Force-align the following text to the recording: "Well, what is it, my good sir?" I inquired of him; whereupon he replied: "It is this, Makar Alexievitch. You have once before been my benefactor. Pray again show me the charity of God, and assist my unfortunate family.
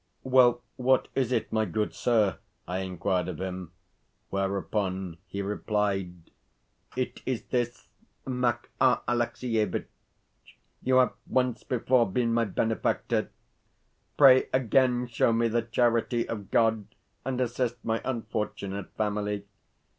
"Well, 0.23 0.63
what 0.77 1.09
is 1.13 1.31
it, 1.31 1.51
my 1.53 1.65
good 1.65 1.93
sir?" 1.93 2.39
I 2.67 2.79
inquired 2.79 3.27
of 3.27 3.39
him; 3.39 3.71
whereupon 4.31 5.19
he 5.27 5.43
replied: 5.43 6.31
"It 6.95 7.21
is 7.27 7.43
this, 7.43 7.87
Makar 8.25 9.01
Alexievitch. 9.07 9.85
You 10.81 10.95
have 10.95 11.13
once 11.27 11.61
before 11.63 12.09
been 12.11 12.33
my 12.33 12.45
benefactor. 12.45 13.29
Pray 14.17 14.49
again 14.51 15.05
show 15.05 15.31
me 15.31 15.47
the 15.47 15.61
charity 15.61 16.27
of 16.27 16.49
God, 16.49 16.87
and 17.23 17.39
assist 17.39 17.85
my 17.85 18.01
unfortunate 18.03 18.89
family. 18.97 19.45